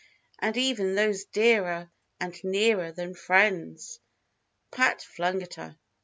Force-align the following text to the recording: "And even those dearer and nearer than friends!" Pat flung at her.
"And 0.39 0.57
even 0.57 0.95
those 0.95 1.25
dearer 1.25 1.91
and 2.19 2.43
nearer 2.43 2.91
than 2.91 3.13
friends!" 3.13 3.99
Pat 4.71 5.03
flung 5.03 5.43
at 5.43 5.53
her. 5.53 5.77